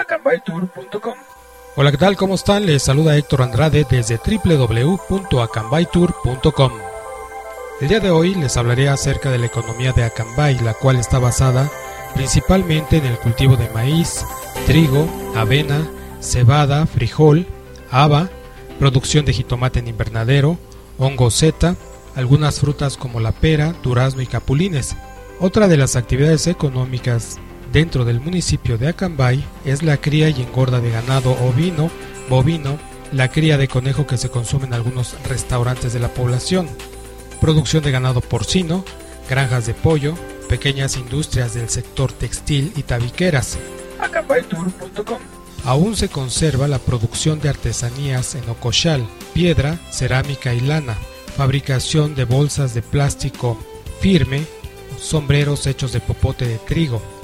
acambaytour.com. 0.00 1.14
Hola, 1.76 1.92
¿qué 1.92 1.98
tal? 1.98 2.16
¿Cómo 2.16 2.34
están? 2.34 2.66
Les 2.66 2.82
saluda 2.82 3.16
Héctor 3.16 3.42
Andrade 3.42 3.86
desde 3.88 4.18
www.acambaytour.com. 4.18 6.72
El 7.80 7.88
día 7.88 8.00
de 8.00 8.10
hoy 8.10 8.34
les 8.34 8.56
hablaré 8.56 8.88
acerca 8.88 9.30
de 9.30 9.38
la 9.38 9.46
economía 9.46 9.92
de 9.92 10.02
Acambay, 10.04 10.58
la 10.58 10.74
cual 10.74 10.96
está 10.96 11.18
basada 11.18 11.70
principalmente 12.14 12.96
en 12.96 13.06
el 13.06 13.18
cultivo 13.18 13.56
de 13.56 13.68
maíz, 13.70 14.24
trigo, 14.66 15.08
avena, 15.36 15.88
cebada, 16.20 16.86
frijol, 16.86 17.46
haba, 17.90 18.28
producción 18.78 19.24
de 19.24 19.32
jitomate 19.32 19.78
en 19.78 19.88
invernadero, 19.88 20.58
hongo 20.98 21.30
zeta, 21.30 21.76
algunas 22.16 22.60
frutas 22.60 22.96
como 22.96 23.20
la 23.20 23.32
pera, 23.32 23.74
durazno 23.82 24.22
y 24.22 24.26
capulines. 24.26 24.96
Otra 25.38 25.68
de 25.68 25.76
las 25.76 25.94
actividades 25.96 26.46
económicas 26.48 27.38
dentro 27.72 28.04
del 28.04 28.20
municipio 28.20 28.78
de 28.78 28.88
Acambay 28.88 29.44
es 29.64 29.82
la 29.82 29.96
cría 29.96 30.28
y 30.28 30.42
engorda 30.42 30.80
de 30.80 30.90
ganado 30.90 31.32
ovino, 31.44 31.90
bovino, 32.28 32.78
la 33.12 33.28
cría 33.28 33.58
de 33.58 33.68
conejo 33.68 34.06
que 34.06 34.16
se 34.16 34.30
consume 34.30 34.66
en 34.66 34.74
algunos 34.74 35.16
restaurantes 35.28 35.92
de 35.92 36.00
la 36.00 36.08
población, 36.08 36.68
producción 37.40 37.82
de 37.82 37.90
ganado 37.90 38.20
porcino, 38.20 38.84
granjas 39.28 39.66
de 39.66 39.74
pollo, 39.74 40.14
pequeñas 40.48 40.96
industrias 40.96 41.54
del 41.54 41.68
sector 41.68 42.12
textil 42.12 42.72
y 42.76 42.82
tabiqueras. 42.82 43.58
acambaytour.com. 44.00 45.18
Aún 45.64 45.96
se 45.96 46.08
conserva 46.08 46.68
la 46.68 46.78
producción 46.78 47.40
de 47.40 47.50
artesanías 47.50 48.34
en 48.34 48.48
ocochal, 48.48 49.06
piedra, 49.34 49.78
cerámica 49.90 50.54
y 50.54 50.60
lana, 50.60 50.96
fabricación 51.36 52.14
de 52.14 52.24
bolsas 52.24 52.74
de 52.74 52.82
plástico 52.82 53.58
firme, 54.00 54.46
sombreros 54.98 55.66
hechos 55.66 55.92
de 55.92 56.00
popote 56.00 56.46
de 56.46 56.56
trigo. 56.58 57.19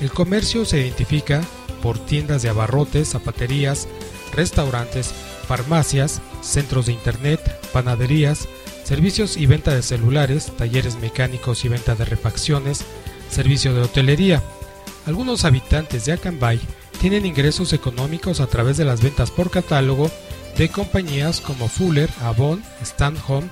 El 0.00 0.10
comercio 0.10 0.64
se 0.64 0.80
identifica 0.80 1.42
por 1.82 1.98
tiendas 1.98 2.42
de 2.42 2.48
abarrotes, 2.48 3.08
zapaterías, 3.08 3.88
restaurantes, 4.32 5.12
farmacias, 5.46 6.20
centros 6.40 6.86
de 6.86 6.92
internet, 6.92 7.40
panaderías, 7.72 8.48
servicios 8.84 9.36
y 9.36 9.46
venta 9.46 9.74
de 9.74 9.82
celulares, 9.82 10.52
talleres 10.56 10.96
mecánicos 10.96 11.64
y 11.64 11.68
venta 11.68 11.94
de 11.94 12.04
refacciones, 12.04 12.84
servicio 13.30 13.74
de 13.74 13.82
hotelería. 13.82 14.42
Algunos 15.06 15.44
habitantes 15.44 16.04
de 16.06 16.12
Acambay 16.12 16.60
tienen 17.00 17.26
ingresos 17.26 17.72
económicos 17.72 18.40
a 18.40 18.46
través 18.46 18.76
de 18.76 18.84
las 18.84 19.02
ventas 19.02 19.30
por 19.30 19.50
catálogo 19.50 20.10
de 20.56 20.68
compañías 20.68 21.40
como 21.40 21.68
Fuller, 21.68 22.08
Avon, 22.22 22.62
Stand 22.82 23.18
Home, 23.28 23.48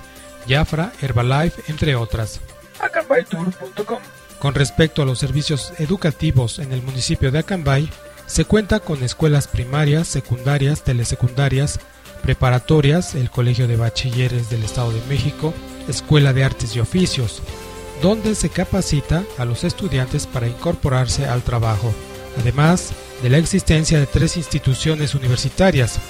Jafra, 0.47 0.91
Herbalife, 1.01 1.61
entre 1.67 1.95
otras. 1.95 2.39
acambaytour.com. 2.79 3.99
Con 4.43 4.55
respecto 4.55 5.01
a 5.01 5.05
los 5.05 5.19
servicios 5.19 5.71
educativos 5.79 6.59
en 6.59 6.73
el 6.73 6.81
municipio 6.81 7.31
de 7.31 7.39
Acambay, 7.39 7.89
se 8.25 8.43
cuenta 8.43 8.81
con 8.81 9.01
escuelas 9.01 9.47
primarias, 9.47 10.09
secundarias, 10.09 10.83
telesecundarias, 10.83 11.79
preparatorias, 12.21 13.15
el 13.15 13.29
Colegio 13.29 13.69
de 13.69 13.77
Bachilleres 13.77 14.49
del 14.49 14.63
Estado 14.63 14.91
de 14.91 14.99
México, 15.07 15.53
Escuela 15.87 16.33
de 16.33 16.43
Artes 16.43 16.75
y 16.75 16.81
Oficios, 16.81 17.41
donde 18.01 18.35
se 18.35 18.49
capacita 18.49 19.23
a 19.37 19.45
los 19.45 19.63
estudiantes 19.63 20.27
para 20.27 20.49
incorporarse 20.49 21.25
al 21.25 21.41
trabajo, 21.41 21.93
además 22.37 22.91
de 23.21 23.29
la 23.29 23.37
existencia 23.37 23.97
de 23.97 24.07
tres 24.07 24.35
instituciones 24.35 25.15
universitarias, 25.15 26.01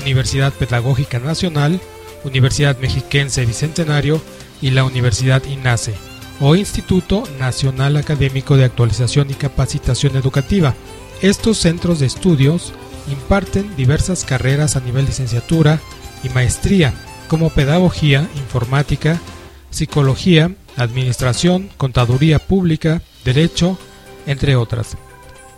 Universidad 0.00 0.52
Pedagógica 0.52 1.18
Nacional, 1.18 1.80
Universidad 2.22 2.78
Mexiquense 2.78 3.44
Bicentenario 3.44 4.22
y 4.62 4.70
la 4.70 4.84
Universidad 4.84 5.42
INACE, 5.42 5.94
o 6.40 6.56
Instituto 6.56 7.22
Nacional 7.38 7.96
Académico 7.96 8.56
de 8.56 8.64
Actualización 8.64 9.30
y 9.30 9.34
Capacitación 9.34 10.16
Educativa. 10.16 10.74
Estos 11.20 11.58
centros 11.58 12.00
de 12.00 12.06
estudios 12.06 12.72
imparten 13.10 13.76
diversas 13.76 14.24
carreras 14.24 14.76
a 14.76 14.80
nivel 14.80 15.06
licenciatura 15.06 15.80
y 16.24 16.30
maestría, 16.30 16.94
como 17.28 17.50
pedagogía, 17.50 18.26
informática, 18.36 19.20
psicología, 19.70 20.54
administración, 20.76 21.70
contaduría 21.76 22.38
pública, 22.38 23.02
derecho, 23.24 23.78
entre 24.26 24.56
otras. 24.56 24.96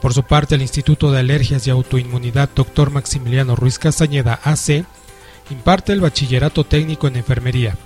Por 0.00 0.14
su 0.14 0.24
parte, 0.24 0.56
el 0.56 0.62
Instituto 0.62 1.12
de 1.12 1.20
Alergias 1.20 1.66
y 1.66 1.70
Autoinmunidad 1.70 2.50
Dr. 2.54 2.90
Maximiliano 2.90 3.54
Ruiz 3.54 3.78
Castañeda 3.78 4.40
AC 4.42 4.84
imparte 5.50 5.92
el 5.92 6.00
bachillerato 6.00 6.64
técnico 6.64 7.06
en 7.06 7.16
enfermería. 7.16 7.76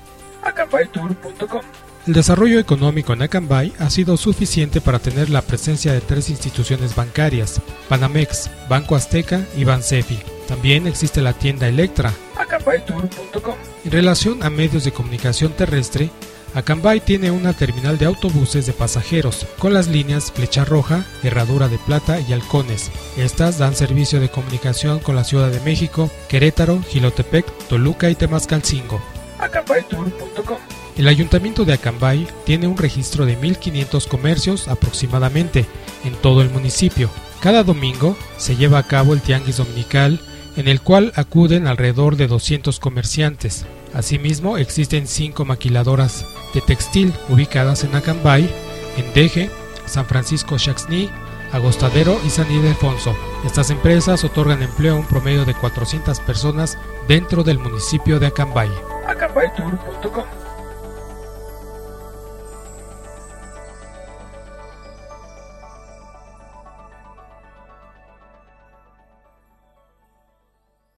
El 2.06 2.12
desarrollo 2.12 2.61
económico 2.61 3.12
en 3.12 3.22
Acambay 3.22 3.72
ha 3.81 3.91
sido 3.91 4.17
suficiente 4.17 4.81
para 4.81 5.00
tener 5.00 5.28
la 5.28 5.43
presencia 5.43 5.93
de 5.93 6.00
tres 6.00 6.31
instituciones 6.31 6.94
bancarias, 6.94 7.61
Banamex, 7.91 8.49
Banco 8.69 8.94
Azteca 8.94 9.44
y 9.56 9.65
Bansefi. 9.65 10.21
También 10.47 10.87
existe 10.87 11.21
la 11.21 11.33
tienda 11.33 11.66
Electra. 11.66 12.12
acambaytour.com. 12.37 13.56
En 13.84 13.91
relación 13.91 14.45
a 14.45 14.50
medios 14.50 14.84
de 14.84 14.93
comunicación 14.93 15.53
terrestre, 15.55 16.11
Acambay 16.55 17.00
tiene 17.00 17.33
una 17.33 17.53
terminal 17.55 17.99
de 17.99 18.06
autobuses 18.06 18.66
de 18.66 18.72
pasajeros 18.72 19.45
con 19.59 19.75
las 19.75 19.89
líneas 19.89 20.31
Flecha 20.31 20.65
Roja, 20.65 21.05
Herradura 21.25 21.69
de 21.69 21.78
Plata 21.78 22.21
y 22.21 22.33
Halcones. 22.33 22.93
Estas 23.16 23.59
dan 23.59 23.75
servicio 23.75 24.21
de 24.21 24.28
comunicación 24.28 25.00
con 25.00 25.16
la 25.16 25.25
Ciudad 25.25 25.50
de 25.50 25.61
México, 25.61 26.09
Querétaro, 26.28 26.81
Gilotepec, 26.89 27.47
Toluca 27.69 28.09
y 28.11 28.15
Temascalcingo. 28.15 29.03
acambaytour.com. 29.41 30.76
El 30.97 31.09
ayuntamiento 31.09 31.67
de 31.67 31.75
Acambay 31.75 32.27
tiene 32.47 32.67
un 32.67 32.79
registro 32.79 33.27
de 33.27 33.39
1.500 33.39 34.09
comercios 34.09 34.67
aproximadamente 34.67 35.67
en 36.05 36.15
todo 36.15 36.41
el 36.41 36.49
municipio. 36.49 37.11
Cada 37.41 37.65
domingo 37.65 38.17
se 38.39 38.57
lleva 38.57 38.79
a 38.79 38.83
cabo 38.83 39.12
el 39.12 39.21
Tianguis 39.21 39.59
Dominical, 39.59 40.19
en 40.57 40.69
el 40.69 40.81
cual 40.81 41.12
acuden 41.15 41.67
alrededor 41.67 42.17
de 42.17 42.29
200 42.29 42.81
comerciantes. 42.81 43.67
Asimismo, 43.93 44.57
existen 44.57 45.07
cinco 45.07 45.45
maquiladoras 45.45 46.25
de 46.55 46.62
textil 46.62 47.13
ubicadas 47.28 47.84
en 47.84 47.95
Acambay, 47.95 48.49
en 48.97 49.13
Deje, 49.13 49.51
San 49.84 50.07
Francisco 50.07 50.57
Chaxní, 50.57 51.11
Agostadero 51.53 52.19
y 52.27 52.31
San 52.31 52.51
Ildefonso. 52.51 53.15
Estas 53.45 53.69
empresas 53.69 54.25
otorgan 54.25 54.63
empleo 54.63 54.95
a 54.95 54.99
un 54.99 55.07
promedio 55.07 55.45
de 55.45 55.55
400 55.55 56.21
personas 56.21 56.78
dentro 57.07 57.45
del 57.45 57.59
municipio 57.59 58.19
de 58.19 58.28
Acambay. 58.28 58.71